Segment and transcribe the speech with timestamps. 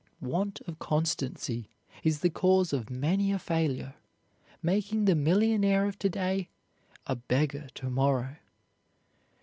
[0.21, 1.69] Want of constancy
[2.01, 3.93] is the cause of many a failure,
[4.63, 6.49] making the millionaire of to day
[7.05, 8.37] a beggar to morrow.